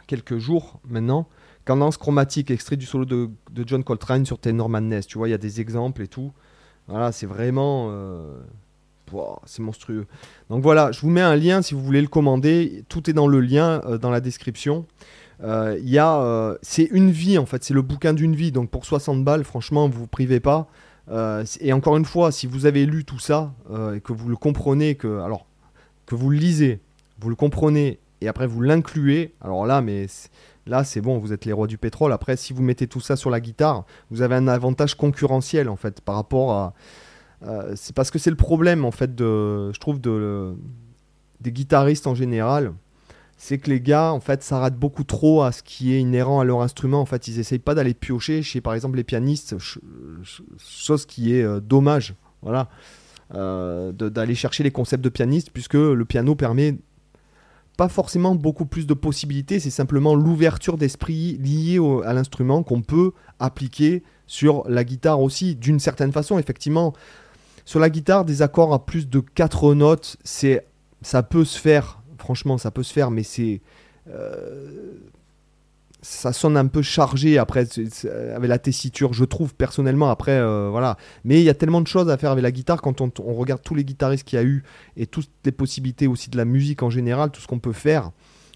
quelques 0.07 0.37
jours 0.37 0.79
maintenant. 0.87 1.27
Cadence 1.65 1.97
chromatique, 1.97 2.49
extrait 2.51 2.77
du 2.77 2.85
solo 2.85 3.05
de, 3.05 3.29
John 3.65 3.83
Coltrane 3.83 4.25
sur 4.25 4.39
Tenor 4.39 4.69
Madness. 4.69 5.05
Tu 5.05 5.17
vois, 5.17 5.27
il 5.27 5.31
y 5.31 5.35
a 5.35 5.37
des 5.37 5.61
exemples 5.61 6.01
et 6.01 6.07
tout. 6.07 6.31
Voilà, 6.87 7.11
c'est 7.11 7.27
vraiment... 7.27 7.89
Euh, 7.91 8.39
c'est 9.45 9.63
monstrueux. 9.63 10.05
Donc 10.51 10.61
voilà, 10.61 10.91
je 10.91 11.01
vous 11.01 11.09
mets 11.09 11.21
un 11.21 11.35
lien 11.35 11.63
si 11.63 11.73
vous 11.73 11.81
voulez 11.83 12.01
le 12.01 12.07
commander. 12.07 12.83
Tout 12.89 13.09
est 13.09 13.13
dans 13.13 13.27
le 13.27 13.39
lien, 13.39 13.81
euh, 13.85 13.97
dans 13.97 14.11
la 14.11 14.21
description. 14.21 14.85
Euh, 15.41 15.79
y 15.81 15.97
a, 15.97 16.57
c'est 16.61 16.83
une 16.91 17.09
vie 17.09 17.39
en 17.39 17.47
fait, 17.47 17.63
c'est 17.63 17.73
le 17.73 17.81
bouquin 17.81 18.13
d'une 18.13 18.35
vie. 18.35 18.51
Donc 18.51 18.69
pour 18.69 18.85
60 18.85 19.23
balles, 19.23 19.43
franchement, 19.43 19.89
vous 19.89 20.01
vous 20.01 20.07
privez 20.07 20.39
pas. 20.39 20.67
Et 21.59 21.73
encore 21.73 21.97
une 21.97 22.05
fois, 22.05 22.31
si 22.31 22.47
vous 22.47 22.65
avez 22.65 22.85
lu 22.85 23.03
tout 23.03 23.19
ça 23.19 23.53
et 23.95 23.99
que 23.99 24.13
vous 24.13 24.29
le 24.29 24.35
comprenez, 24.35 24.95
que 24.95 25.19
alors 25.21 25.45
que 26.05 26.15
vous 26.15 26.29
le 26.29 26.37
lisez, 26.37 26.81
vous 27.19 27.29
le 27.29 27.35
comprenez 27.35 27.99
et 28.21 28.27
après 28.27 28.47
vous 28.47 28.61
l'incluez, 28.61 29.33
alors 29.41 29.65
là, 29.65 29.81
mais 29.81 30.07
là 30.67 30.83
c'est 30.83 31.01
bon, 31.01 31.17
vous 31.17 31.33
êtes 31.33 31.45
les 31.45 31.53
rois 31.53 31.67
du 31.67 31.77
pétrole. 31.77 32.13
Après, 32.13 32.35
si 32.35 32.53
vous 32.53 32.61
mettez 32.61 32.87
tout 32.87 33.01
ça 33.01 33.15
sur 33.15 33.29
la 33.29 33.39
guitare, 33.39 33.85
vous 34.11 34.21
avez 34.21 34.35
un 34.35 34.47
avantage 34.47 34.95
concurrentiel 34.95 35.67
en 35.69 35.75
fait 35.75 36.01
par 36.01 36.15
rapport 36.15 36.51
à 36.51 36.73
euh, 37.43 37.73
c'est 37.75 37.95
parce 37.95 38.11
que 38.11 38.19
c'est 38.19 38.29
le 38.29 38.35
problème, 38.35 38.85
en 38.85 38.91
fait, 38.91 39.15
de, 39.15 39.71
je 39.71 39.79
trouve, 39.79 39.99
de, 40.01 40.55
des 41.41 41.51
guitaristes 41.51 42.07
en 42.07 42.15
général. 42.15 42.73
C'est 43.41 43.57
que 43.57 43.69
les 43.69 43.79
gars, 43.79 44.11
en 44.11 44.19
fait, 44.19 44.43
s'arrêtent 44.43 44.75
beaucoup 44.75 45.05
trop 45.05 45.43
à 45.43 45.53
ce 45.53 45.63
qui 45.63 45.93
est 45.93 46.01
inhérent 46.01 46.41
à 46.41 46.43
leur 46.43 46.61
instrument. 46.61 46.99
En 46.99 47.05
fait, 47.05 47.29
ils 47.29 47.39
essayent 47.39 47.57
pas 47.57 47.73
d'aller 47.73 47.93
piocher 47.93 48.43
chez, 48.43 48.59
par 48.59 48.73
exemple, 48.73 48.97
les 48.97 49.05
pianistes, 49.05 49.55
chose 50.57 51.05
qui 51.05 51.33
est 51.33 51.43
euh, 51.43 51.61
dommage. 51.61 52.15
Voilà. 52.41 52.67
Euh, 53.33 53.93
d'aller 53.93 54.35
chercher 54.35 54.63
les 54.63 54.71
concepts 54.71 55.03
de 55.03 55.09
pianiste, 55.09 55.51
puisque 55.51 55.75
le 55.75 56.03
piano 56.03 56.35
permet 56.35 56.79
pas 57.77 57.87
forcément 57.87 58.35
beaucoup 58.35 58.65
plus 58.65 58.85
de 58.85 58.93
possibilités, 58.93 59.61
c'est 59.61 59.69
simplement 59.69 60.15
l'ouverture 60.15 60.77
d'esprit 60.77 61.37
liée 61.37 61.79
à 62.03 62.11
l'instrument 62.11 62.61
qu'on 62.61 62.81
peut 62.81 63.13
appliquer 63.39 64.03
sur 64.27 64.67
la 64.67 64.83
guitare 64.83 65.21
aussi, 65.21 65.55
d'une 65.55 65.79
certaine 65.79 66.11
façon. 66.11 66.37
Effectivement, 66.37 66.93
sur 67.63 67.79
la 67.79 67.89
guitare, 67.89 68.25
des 68.25 68.41
accords 68.41 68.73
à 68.73 68.85
plus 68.85 69.07
de 69.07 69.21
4 69.21 69.75
notes, 69.75 70.17
c'est 70.25 70.65
ça 71.01 71.23
peut 71.23 71.45
se 71.45 71.57
faire, 71.57 71.98
franchement, 72.19 72.57
ça 72.57 72.71
peut 72.71 72.83
se 72.83 72.93
faire, 72.93 73.11
mais 73.11 73.23
c'est. 73.23 73.61
Euh, 74.09 74.93
ça 76.01 76.31
sonne 76.31 76.55
un 76.55 76.67
peu 76.67 76.81
chargé 76.81 77.37
après 77.37 77.65
avec 78.33 78.49
la 78.49 78.57
tessiture, 78.57 79.11
je 79.11 79.25
trouve 79.25 79.53
personnellement. 79.53 80.09
Après, 80.09 80.39
euh, 80.39 80.69
voilà. 80.71 80.95
Mais 81.25 81.41
il 81.41 81.43
y 81.43 81.49
a 81.49 81.53
tellement 81.53 81.81
de 81.81 81.87
choses 81.87 82.09
à 82.09 82.17
faire 82.17 82.31
avec 82.31 82.41
la 82.41 82.51
guitare 82.51 82.81
quand 82.81 83.01
on, 83.01 83.33
regarde 83.33 83.61
tous 83.61 83.75
les 83.75 83.83
guitaristes 83.83 84.25
qu'il 84.25 84.37
y 84.37 84.41
a 84.41 84.45
eu 84.45 84.63
et 84.95 85.07
toutes 85.07 85.29
les 85.43 85.51
possibilités 85.51 86.07
aussi 86.07 86.29
de 86.29 86.37
la 86.37 86.45
musique 86.45 86.83
en 86.83 86.89
général, 86.89 87.31
tout 87.31 87.41
ce 87.41 87.47
qu'on 87.47 87.59
peut 87.59 87.73
faire. 87.73 88.11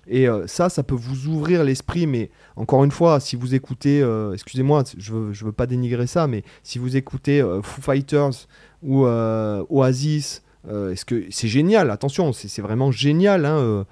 Et 0.07 0.29
euh, 0.29 0.47
ça, 0.47 0.69
ça 0.69 0.83
peut 0.83 0.95
vous 0.95 1.27
ouvrir 1.27 1.65
l'esprit, 1.65 2.07
mais 2.07 2.29
encore 2.55 2.85
une 2.85 2.91
fois, 2.91 3.19
si 3.19 3.35
vous 3.35 3.55
écoutez, 3.55 4.01
excusez-moi, 4.33 4.85
je 4.97 5.11
veux, 5.11 5.33
je 5.33 5.43
veux 5.43 5.51
pas 5.51 5.65
dénigrer 5.65 6.07
ça, 6.07 6.27
mais 6.27 6.43
si 6.63 6.79
vous 6.79 6.95
écoutez 6.95 7.41
Foo 7.61 7.81
Fighters 7.81 8.47
ou 8.83 9.05
euh, 9.05 9.63
Oasis. 9.69 10.42
Euh, 10.67 10.91
est-ce 10.91 11.05
que 11.05 11.25
c'est 11.29 11.47
génial? 11.47 11.91
Attention, 11.91 12.33
c'est 12.33 12.61
vraiment 12.61 12.91
génial. 12.91 13.45
Hein, 13.45 13.57
euh, 13.57 13.83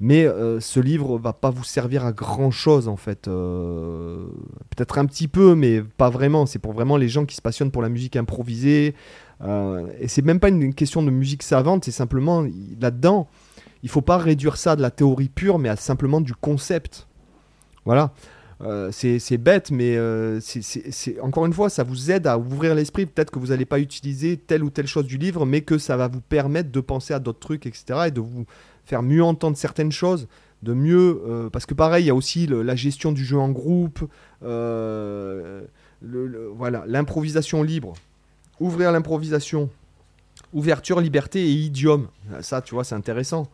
mais 0.00 0.28
ce 0.60 0.78
livre 0.78 1.18
va 1.18 1.32
pas 1.32 1.50
vous 1.50 1.64
servir 1.64 2.04
à 2.04 2.12
grand 2.12 2.52
chose 2.52 2.86
en 2.86 2.96
fait. 2.96 3.22
Peut-être 3.22 4.98
un 4.98 5.06
petit 5.06 5.26
peu, 5.26 5.56
mais 5.56 5.82
pas 5.82 6.08
vraiment. 6.08 6.46
C'est 6.46 6.60
pour 6.60 6.72
vraiment 6.72 6.96
les 6.96 7.08
gens 7.08 7.24
qui 7.24 7.34
se 7.34 7.42
passionnent 7.42 7.72
pour 7.72 7.82
la 7.82 7.88
musique 7.88 8.14
improvisée. 8.14 8.94
et 9.42 10.06
c'est 10.06 10.22
même 10.22 10.38
pas 10.38 10.50
une 10.50 10.72
question 10.72 11.02
de 11.02 11.10
musique 11.10 11.42
savante, 11.42 11.84
c'est 11.84 11.90
simplement 11.90 12.44
là-dedans, 12.80 13.26
il 13.82 13.88
faut 13.88 14.00
pas 14.00 14.18
réduire 14.18 14.56
ça 14.56 14.76
de 14.76 14.82
la 14.82 14.92
théorie 14.92 15.28
pure, 15.28 15.58
mais 15.58 15.68
à 15.68 15.74
simplement 15.74 16.20
du 16.20 16.34
concept. 16.34 17.08
Voilà. 17.84 18.12
Euh, 18.60 18.90
c'est 18.90 19.38
bête, 19.38 19.70
mais 19.70 19.96
euh, 19.96 20.40
c'est 20.40 21.20
encore 21.20 21.46
une 21.46 21.52
fois, 21.52 21.70
ça 21.70 21.84
vous 21.84 22.10
aide 22.10 22.26
à 22.26 22.38
ouvrir 22.38 22.74
l'esprit. 22.74 23.06
Peut-être 23.06 23.30
que 23.30 23.38
vous 23.38 23.46
n'allez 23.48 23.66
pas 23.66 23.78
utiliser 23.78 24.36
telle 24.36 24.64
ou 24.64 24.70
telle 24.70 24.88
chose 24.88 25.06
du 25.06 25.16
livre, 25.16 25.46
mais 25.46 25.60
que 25.60 25.78
ça 25.78 25.96
va 25.96 26.08
vous 26.08 26.20
permettre 26.20 26.72
de 26.72 26.80
penser 26.80 27.14
à 27.14 27.20
d'autres 27.20 27.38
trucs, 27.38 27.66
etc. 27.66 28.06
Et 28.08 28.10
de 28.10 28.20
vous 28.20 28.46
faire 28.84 29.02
mieux 29.02 29.22
entendre 29.22 29.56
certaines 29.56 29.92
choses, 29.92 30.26
de 30.62 30.72
mieux. 30.72 31.22
Euh, 31.26 31.50
parce 31.50 31.66
que 31.66 31.74
pareil, 31.74 32.04
il 32.04 32.08
y 32.08 32.10
a 32.10 32.14
aussi 32.14 32.48
la 32.48 32.74
gestion 32.74 33.12
du 33.12 33.24
jeu 33.24 33.38
en 33.38 33.50
groupe, 33.50 34.00
voilà, 34.42 35.22
l'improvisation 36.86 37.62
libre. 37.62 37.94
Ouvrir 38.58 38.90
l'improvisation. 38.90 39.70
Ouverture, 40.52 41.00
liberté 41.00 41.40
et 41.40 41.52
idiome. 41.52 42.08
Ça, 42.40 42.60
tu 42.62 42.74
vois, 42.74 42.82
c'est 42.82 42.94
intéressant. 42.94 43.48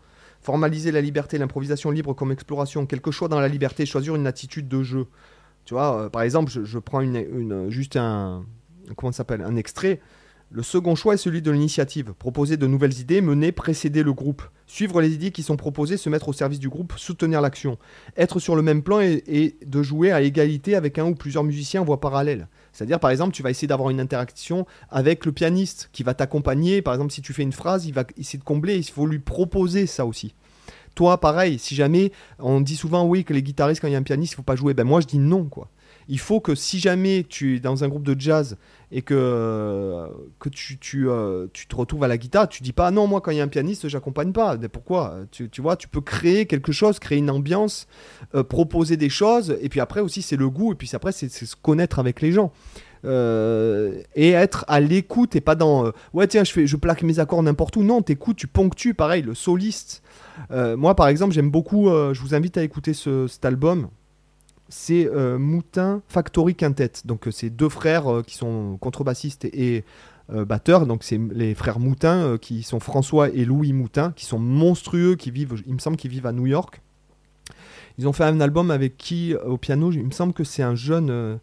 Formaliser 0.44 0.92
la 0.92 1.00
liberté, 1.00 1.38
l'improvisation 1.38 1.90
libre 1.90 2.12
comme 2.12 2.30
exploration, 2.30 2.84
quelque 2.84 3.10
chose 3.10 3.30
dans 3.30 3.40
la 3.40 3.48
liberté, 3.48 3.86
choisir 3.86 4.14
une 4.14 4.26
attitude 4.26 4.68
de 4.68 4.82
jeu. 4.82 5.06
Tu 5.64 5.72
vois, 5.72 6.02
euh, 6.02 6.08
par 6.10 6.20
exemple, 6.20 6.52
je, 6.52 6.78
prends 6.78 7.00
une, 7.00 7.70
juste 7.70 7.96
un, 7.96 8.44
comment 8.94 9.10
s'appelle, 9.10 9.40
un 9.40 9.56
extrait. 9.56 10.00
Le 10.50 10.62
second 10.62 10.94
choix 10.94 11.14
est 11.14 11.16
celui 11.16 11.40
de 11.40 11.50
l'initiative. 11.50 12.12
Proposer 12.12 12.58
de 12.58 12.66
nouvelles 12.66 13.00
idées, 13.00 13.22
mener, 13.22 13.52
précéder 13.52 14.02
le 14.02 14.12
groupe. 14.12 14.42
Suivre 14.66 15.00
les 15.00 15.14
idées 15.14 15.30
qui 15.30 15.42
sont 15.42 15.56
proposées, 15.56 15.96
se 15.96 16.10
mettre 16.10 16.28
au 16.28 16.34
service 16.34 16.58
du 16.58 16.68
groupe, 16.68 16.92
soutenir 16.98 17.40
l'action. 17.40 17.78
Être 18.18 18.38
sur 18.38 18.54
le 18.54 18.60
même 18.60 18.82
plan 18.82 19.00
et, 19.00 19.56
de 19.64 19.82
jouer 19.82 20.12
à 20.12 20.20
égalité 20.20 20.76
avec 20.76 20.98
un 20.98 21.06
ou 21.06 21.14
plusieurs 21.14 21.42
musiciens 21.42 21.80
en 21.80 21.84
voie 21.86 22.00
parallèle. 22.00 22.48
C'est-à-dire, 22.74 22.98
par 22.98 23.10
exemple, 23.10 23.32
tu 23.32 23.42
vas 23.42 23.50
essayer 23.50 23.68
d'avoir 23.68 23.90
une 23.90 24.00
interaction 24.00 24.66
avec 24.90 25.24
le 25.24 25.32
pianiste 25.32 25.88
qui 25.92 26.02
va 26.02 26.12
t'accompagner. 26.12 26.82
Par 26.82 26.92
exemple, 26.92 27.12
si 27.12 27.22
tu 27.22 27.32
fais 27.32 27.44
une 27.44 27.52
phrase, 27.52 27.86
il 27.86 27.94
va 27.94 28.04
essayer 28.18 28.38
de 28.38 28.44
combler. 28.44 28.76
Il 28.76 28.84
faut 28.84 29.06
lui 29.06 29.20
proposer 29.20 29.86
ça 29.86 30.04
aussi. 30.04 30.34
Toi, 30.96 31.18
pareil, 31.18 31.58
si 31.60 31.76
jamais 31.76 32.10
on 32.40 32.60
dit 32.60 32.76
souvent 32.76 33.04
oui 33.06 33.24
que 33.24 33.32
les 33.32 33.42
guitaristes, 33.42 33.80
quand 33.80 33.86
il 33.86 33.92
y 33.92 33.96
a 33.96 33.98
un 33.98 34.02
pianiste, 34.02 34.32
il 34.32 34.36
faut 34.36 34.42
pas 34.42 34.56
jouer. 34.56 34.74
Ben 34.74 34.84
moi, 34.84 35.00
je 35.00 35.06
dis 35.06 35.18
non, 35.18 35.44
quoi 35.44 35.70
il 36.08 36.18
faut 36.18 36.40
que 36.40 36.54
si 36.54 36.78
jamais 36.78 37.24
tu 37.28 37.56
es 37.56 37.60
dans 37.60 37.84
un 37.84 37.88
groupe 37.88 38.04
de 38.04 38.18
jazz 38.18 38.56
et 38.92 39.02
que, 39.02 40.06
que 40.38 40.48
tu, 40.48 40.78
tu, 40.78 41.08
euh, 41.08 41.46
tu 41.52 41.66
te 41.66 41.74
retrouves 41.74 42.04
à 42.04 42.08
la 42.08 42.18
guitare, 42.18 42.48
tu 42.48 42.62
dis 42.62 42.72
pas 42.72 42.90
non, 42.90 43.06
moi 43.06 43.20
quand 43.20 43.30
il 43.30 43.38
y 43.38 43.40
a 43.40 43.44
un 43.44 43.48
pianiste, 43.48 43.88
j'accompagne 43.88 44.32
pas. 44.32 44.56
Pourquoi? 44.72 45.16
Tu, 45.30 45.48
tu, 45.48 45.60
vois, 45.62 45.76
tu 45.76 45.88
peux 45.88 46.00
créer 46.00 46.46
quelque 46.46 46.72
chose, 46.72 46.98
créer 46.98 47.18
une 47.18 47.30
ambiance, 47.30 47.86
euh, 48.34 48.42
proposer 48.42 48.96
des 48.96 49.08
choses, 49.08 49.56
et 49.60 49.68
puis 49.68 49.80
après 49.80 50.00
aussi 50.00 50.22
c'est 50.22 50.36
le 50.36 50.48
goût, 50.48 50.72
et 50.72 50.74
puis 50.76 50.90
après 50.92 51.12
c'est 51.12 51.28
se 51.28 51.56
connaître 51.56 51.98
avec 51.98 52.20
les 52.20 52.32
gens. 52.32 52.52
Euh, 53.04 54.00
et 54.14 54.30
être 54.30 54.64
à 54.66 54.80
l'écoute 54.80 55.36
et 55.36 55.42
pas 55.42 55.56
dans 55.56 55.92
ouais 56.14 56.26
tiens 56.26 56.42
je 56.42 56.50
fais 56.50 56.66
je 56.66 56.74
plaque 56.74 57.02
mes 57.02 57.18
accords 57.18 57.42
n'importe 57.42 57.76
où 57.76 57.82
non 57.82 58.00
t'écoutes 58.00 58.38
tu 58.38 58.46
ponctues 58.46 58.94
pareil 58.94 59.20
le 59.20 59.34
soliste 59.34 60.02
moi 60.50 60.94
par 60.94 61.08
exemple 61.08 61.34
j'aime 61.34 61.50
beaucoup 61.50 61.90
je 61.90 62.18
vous 62.22 62.34
invite 62.34 62.56
à 62.56 62.62
écouter 62.62 62.94
ce, 62.94 63.26
cet 63.26 63.44
album 63.44 63.88
c'est 64.68 65.06
euh, 65.06 65.38
Moutin 65.38 66.02
Factory 66.08 66.54
Quintet. 66.54 66.92
Donc, 67.04 67.28
euh, 67.28 67.30
c'est 67.30 67.50
deux 67.50 67.68
frères 67.68 68.12
euh, 68.12 68.22
qui 68.22 68.36
sont 68.36 68.76
contrebassistes 68.80 69.44
et, 69.44 69.84
batteurs. 70.30 70.86
Donc, 70.86 71.04
c'est 71.04 71.20
les 71.34 71.54
frères 71.54 71.78
Moutin 71.78 72.38
qui 72.40 72.62
sont 72.62 72.80
François 72.80 73.28
et 73.28 73.44
Louis 73.44 73.74
Moutin, 73.74 74.14
qui 74.16 74.24
sont 74.24 74.38
monstrueux, 74.38 75.16
qui 75.16 75.30
vivent, 75.30 75.62
il 75.66 75.74
me 75.74 75.78
semble 75.78 75.98
qu'ils 75.98 76.10
vivent 76.10 76.24
à 76.24 76.32
New 76.32 76.46
York. 76.46 76.80
Ils 77.98 78.08
ont 78.08 78.14
fait 78.14 78.24
un 78.24 78.40
album 78.40 78.70
avec 78.70 78.96
qui 78.96 79.34
au 79.34 79.58
piano 79.58 79.92
Il 79.92 80.02
me 80.02 80.12
semble 80.12 80.32
que 80.32 80.42
c'est 80.42 80.62
un 80.62 80.74
jeune. 80.74 81.38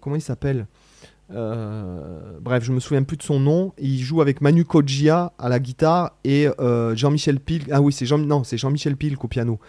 comment 0.00 0.16
il 0.16 0.20
s'appelle 0.20 0.66
bref, 1.30 2.64
je 2.64 2.72
me 2.72 2.80
souviens 2.80 3.04
plus 3.04 3.16
de 3.16 3.22
son 3.22 3.38
nom. 3.38 3.72
Il 3.78 4.00
joue 4.00 4.20
avec 4.20 4.40
Manu 4.40 4.64
Kojia 4.64 5.32
à 5.38 5.48
la 5.48 5.60
guitare 5.60 6.16
et 6.24 6.48
Jean-Michel 6.94 7.38
Pilk. 7.38 7.68
Ah 7.70 7.80
oui, 7.80 7.92
c'est 7.92 8.06
Jean-Michel 8.06 8.96
Pilk 8.96 9.22
au 9.24 9.28
piano. 9.28 9.60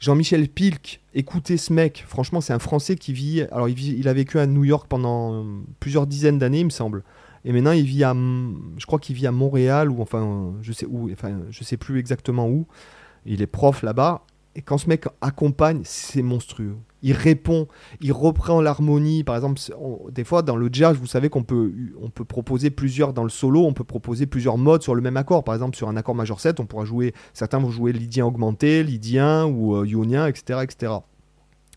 Jean-Michel 0.00 0.48
Pilk, 0.48 1.02
écoutez 1.12 1.58
ce 1.58 1.74
mec, 1.74 2.02
franchement 2.08 2.40
c'est 2.40 2.54
un 2.54 2.58
Français 2.58 2.96
qui 2.96 3.12
vit, 3.12 3.42
alors 3.52 3.68
il, 3.68 4.08
a 4.08 4.12
vécu 4.14 4.38
à 4.38 4.46
New 4.46 4.64
York 4.64 4.86
pendant 4.88 5.34
euh, 5.34 5.44
plusieurs 5.78 6.06
dizaines 6.06 6.38
d'années 6.38 6.60
il 6.60 6.64
me 6.64 6.70
semble, 6.70 7.04
et 7.44 7.52
maintenant 7.52 7.72
il 7.72 7.84
vit 7.84 8.02
à, 8.02 8.14
je 8.14 8.86
crois 8.86 8.98
qu'il 8.98 9.14
vit 9.14 9.26
à 9.26 9.32
Montréal 9.32 9.90
ou 9.90 10.00
enfin 10.00 10.54
je 10.62 10.72
sais 10.72 10.86
où, 10.86 11.12
enfin 11.12 11.40
je 11.50 11.64
sais 11.64 11.76
plus 11.76 11.98
exactement 11.98 12.48
où, 12.48 12.66
il 13.26 13.42
est 13.42 13.46
prof 13.46 13.82
là-bas, 13.82 14.24
et 14.56 14.62
quand 14.62 14.78
ce 14.78 14.88
mec 14.88 15.04
accompagne, 15.20 15.82
c'est 15.84 16.22
monstrueux. 16.22 16.76
Il 17.02 17.12
répond, 17.12 17.68
il 18.00 18.12
reprend 18.12 18.60
l'harmonie. 18.60 19.22
Par 19.22 19.36
exemple, 19.36 19.60
des 20.10 20.24
fois 20.24 20.42
dans 20.42 20.56
le 20.56 20.68
jazz, 20.72 20.96
vous 20.96 21.06
savez 21.06 21.28
qu'on 21.28 21.44
peut, 21.44 21.72
on 22.00 22.10
peut 22.10 22.24
proposer 22.24 22.70
plusieurs 22.70 23.12
dans 23.12 23.22
le 23.22 23.30
solo, 23.30 23.64
on 23.64 23.72
peut 23.72 23.84
proposer 23.84 24.26
plusieurs 24.26 24.58
modes 24.58 24.82
sur 24.82 24.94
le 24.94 25.02
même 25.02 25.16
accord. 25.16 25.44
Par 25.44 25.54
exemple, 25.54 25.76
sur 25.76 25.88
un 25.88 25.96
accord 25.96 26.16
majeur 26.16 26.40
7, 26.40 26.58
on 26.58 26.66
pourra 26.66 26.84
jouer, 26.84 27.14
certains 27.32 27.58
vont 27.58 27.70
jouer 27.70 27.92
lydien 27.92 28.26
augmenté, 28.26 28.82
lydien 28.82 29.46
ou 29.46 29.76
euh, 29.76 29.86
ionien, 29.86 30.26
etc., 30.26 30.60
etc. 30.62 30.92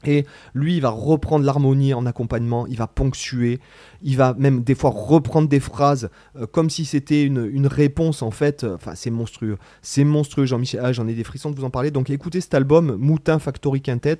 Et 0.05 0.25
lui, 0.53 0.75
il 0.75 0.81
va 0.81 0.89
reprendre 0.89 1.45
l'harmonie 1.45 1.93
en 1.93 2.05
accompagnement, 2.05 2.67
il 2.67 2.77
va 2.77 2.88
ponctuer, 2.88 3.60
il 4.01 4.17
va 4.17 4.33
même 4.38 4.63
des 4.63 4.75
fois 4.75 4.91
reprendre 4.91 5.48
des 5.48 5.60
phrases 5.60 6.10
euh, 6.36 6.45
comme 6.45 6.69
si 6.69 6.86
c'était 6.86 7.24
une, 7.24 7.67
réponse 7.67 8.22
en 8.22 8.31
fait. 8.31 8.63
Euh, 8.63 8.75
enfin, 8.75 8.93
c'est 8.95 9.10
monstrueux. 9.10 9.57
C'est 9.81 10.03
monstrueux, 10.03 10.45
Jean-Michel. 10.45 10.81
Ah, 10.83 10.91
j'en 10.91 11.07
ai 11.07 11.13
des 11.13 11.24
frissons 11.24 11.51
de 11.51 11.55
vous 11.55 11.63
en 11.63 11.69
parler. 11.69 11.91
Donc 11.91 12.10
écoutez 12.10 12.41
cet 12.41 12.53
album, 12.53 12.95
Moutin 12.98 13.39
Factory 13.39 13.81
Quintet. 13.81 14.19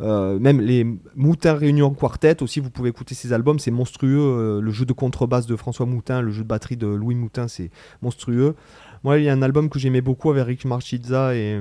Euh, 0.00 0.38
même 0.38 0.60
les 0.60 0.84
Moutin 1.14 1.54
Réunion 1.54 1.90
Quartet 1.90 2.42
aussi, 2.42 2.58
vous 2.58 2.70
pouvez 2.70 2.90
écouter 2.90 3.14
ces 3.14 3.32
albums, 3.32 3.58
c'est 3.58 3.70
monstrueux. 3.70 4.60
le 4.60 4.70
jeu 4.72 4.84
de 4.84 4.92
contrebasse 4.92 5.46
de 5.46 5.54
François 5.54 5.86
Moutin, 5.86 6.20
le 6.20 6.32
jeu 6.32 6.42
de 6.42 6.48
batterie 6.48 6.76
de 6.76 6.88
Louis 6.88 7.14
Moutin, 7.14 7.46
c'est 7.46 7.70
monstrueux. 8.00 8.56
Moi, 9.04 9.18
il 9.18 9.24
y 9.24 9.28
a 9.28 9.32
un 9.32 9.42
album 9.42 9.68
que 9.68 9.78
j'aimais 9.78 10.00
beaucoup 10.00 10.30
avec 10.30 10.46
Rick 10.46 10.64
Marchizza 10.64 11.34
et 11.34 11.60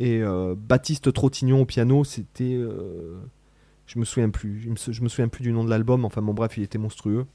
et 0.00 0.22
euh, 0.22 0.54
Baptiste 0.56 1.12
Trottignon 1.12 1.62
au 1.62 1.66
piano, 1.66 2.04
c'était. 2.04 2.54
Euh, 2.54 3.18
je 3.86 3.98
me 3.98 4.04
souviens 4.04 4.30
plus. 4.30 4.60
Je 4.60 5.02
me, 5.02 5.08
souviens 5.08 5.28
plus 5.28 5.42
du 5.42 5.52
nom 5.52 5.64
de 5.64 5.70
l'album. 5.70 6.04
Enfin, 6.04 6.22
bon, 6.22 6.34
bref, 6.34 6.56
il 6.56 6.62
était 6.62 6.78
monstrueux. 6.78 7.26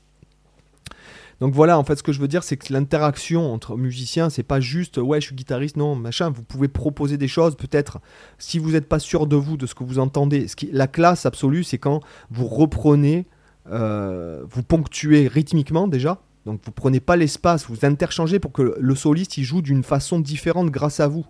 Donc 1.40 1.54
voilà, 1.54 1.78
en 1.78 1.84
fait, 1.84 1.96
ce 1.98 2.04
que 2.04 2.14
je 2.14 2.22
veux 2.22 2.28
dire, 2.28 2.44
c'est 2.44 2.58
que 2.58 2.72
l'interaction 2.72 3.52
entre 3.52 3.76
musiciens, 3.76 4.30
c'est 4.30 4.44
pas 4.44 4.60
juste 4.60 4.98
ouais, 4.98 5.20
je 5.20 5.28
suis 5.28 5.36
guitariste, 5.36 5.76
non, 5.76 5.96
machin. 5.96 6.30
Vous 6.30 6.44
pouvez 6.44 6.68
proposer 6.68 7.18
des 7.18 7.28
choses, 7.28 7.56
peut-être. 7.56 8.00
Si 8.38 8.60
vous 8.60 8.72
n'êtes 8.72 8.88
pas 8.88 9.00
sûr 9.00 9.28
de 9.28 9.36
vous, 9.36 9.58
de 9.58 9.66
ce 9.66 9.76
que 9.76 9.84
vous 9.84 10.00
entendez, 10.00 10.48
ce 10.48 10.56
qui, 10.56 10.70
la 10.72 10.88
classe 10.88 11.26
absolue, 11.26 11.64
c'est 11.64 11.80
quand 11.80 12.02
vous 12.30 12.48
reprenez, 12.48 13.26
euh, 13.70 14.44
vous 14.50 14.64
ponctuez 14.64 15.28
rythmiquement 15.28 15.88
déjà. 15.88 16.22
Donc 16.46 16.62
vous 16.64 16.72
prenez 16.72 17.00
pas 17.00 17.16
l'espace, 17.16 17.68
vous 17.68 17.86
interchangez 17.86 18.38
pour 18.38 18.52
que 18.52 18.76
le 18.78 18.96
soliste 18.96 19.38
il 19.38 19.44
joue 19.44 19.62
d'une 19.62 19.84
façon 19.84 20.20
différente 20.20 20.70
grâce 20.70 21.00
à 21.00 21.08
vous 21.08 21.26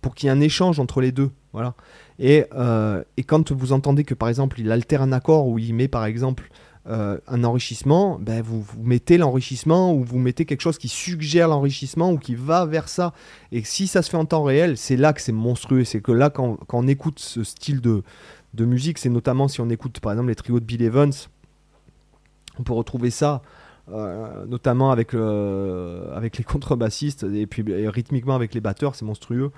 pour 0.00 0.14
qu'il 0.14 0.26
y 0.26 0.28
ait 0.30 0.32
un 0.32 0.40
échange 0.40 0.80
entre 0.80 1.00
les 1.00 1.12
deux. 1.12 1.30
Voilà. 1.52 1.74
Et, 2.18 2.44
euh, 2.54 3.02
et, 3.16 3.24
quand 3.24 3.50
vous 3.50 3.72
entendez 3.72 4.04
que 4.04 4.14
par 4.14 4.28
exemple 4.28 4.60
il 4.60 4.70
altère 4.70 5.02
un 5.02 5.12
accord 5.12 5.48
ou 5.48 5.58
il 5.58 5.74
met 5.74 5.88
par 5.88 6.04
exemple 6.04 6.50
euh, 6.86 7.18
un 7.26 7.44
enrichissement, 7.44 8.18
ben 8.20 8.42
vous, 8.42 8.62
vous 8.62 8.82
mettez 8.82 9.18
l'enrichissement 9.18 9.94
ou 9.94 10.04
vous 10.04 10.18
mettez 10.18 10.44
quelque 10.44 10.60
chose 10.60 10.78
qui 10.78 10.88
suggère 10.88 11.48
l'enrichissement 11.48 12.12
ou 12.12 12.18
qui 12.18 12.34
va 12.34 12.66
vers 12.66 12.88
ça. 12.88 13.12
Et 13.52 13.64
si 13.64 13.86
ça 13.86 14.02
se 14.02 14.10
fait 14.10 14.16
en 14.16 14.26
temps 14.26 14.42
réel, 14.42 14.76
c'est 14.76 14.96
là 14.96 15.12
que 15.12 15.20
c'est 15.20 15.32
monstrueux. 15.32 15.84
C'est 15.84 16.00
que 16.00 16.12
là, 16.12 16.30
quand, 16.30 16.56
quand, 16.66 16.78
on 16.78 16.88
écoute 16.88 17.18
ce 17.18 17.42
style 17.42 17.80
de, 17.80 18.02
de 18.54 18.64
musique, 18.64 18.98
c'est 18.98 19.10
notamment 19.10 19.48
si 19.48 19.60
on 19.60 19.70
écoute 19.70 20.00
par 20.00 20.12
exemple 20.12 20.28
les 20.28 20.36
trios 20.36 20.60
de 20.60 20.64
Bill 20.64 20.82
Evans, 20.82 21.12
on 22.58 22.62
peut 22.62 22.74
retrouver 22.74 23.10
ça. 23.10 23.42
Euh, 23.92 24.46
notamment 24.46 24.92
avec, 24.92 25.14
avec 25.14 26.38
les 26.38 26.44
contrebassistes 26.48 27.24
et 27.24 27.46
puis 27.46 27.64
rythmiquement 27.88 28.36
avec 28.36 28.54
les 28.54 28.60
batteurs, 28.60 28.94
c'est 28.94 29.04
monstrueux. 29.04 29.50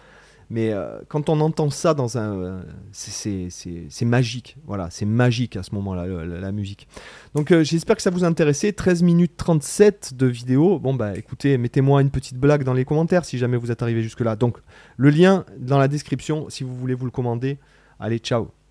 Mais 0.51 0.73
euh, 0.73 0.99
quand 1.09 1.29
on 1.29 1.41
entend 1.41 1.71
ça 1.71 1.95
dans 1.95 2.19
un. 2.19 2.63
c'est 2.93 4.05
magique. 4.05 4.57
Voilà, 4.67 4.89
c'est 4.91 5.07
magique 5.07 5.57
à 5.57 5.63
ce 5.63 5.75
moment-là, 5.75 6.07
la, 6.07 6.53
musique. 6.53 6.89
Donc 7.35 7.51
euh, 7.51 7.65
j'espère 7.65 7.97
que 7.97 8.03
ça 8.03 8.11
vous 8.11 8.25
a 8.25 8.27
intéressé. 8.27 8.73
13 8.73 9.03
minutes 9.03 9.37
37 9.37 10.15
de 10.15 10.27
vidéo. 10.27 10.79
Bon, 10.79 10.95
bah 10.95 11.17
écoutez, 11.17 11.59
mettez-moi 11.59 12.03
une 12.03 12.11
petite 12.11 12.37
blague 12.37 12.65
dans 12.65 12.75
les 12.75 12.85
commentaires 12.85 13.25
si 13.25 13.39
jamais 13.39 13.57
vous 13.57 13.71
êtes 13.71 13.83
arrivé 13.83 14.03
jusque-là. 14.03 14.37
Donc 14.37 14.59
le 14.97 15.11
lien 15.11 15.45
dans 15.59 15.79
la 15.79 15.89
description 15.89 16.49
si 16.49 16.65
vous 16.65 16.75
voulez 16.75 16.95
vous 16.95 17.07
le 17.07 17.11
commander. 17.11 17.59
Allez, 17.99 18.19
ciao 18.19 18.62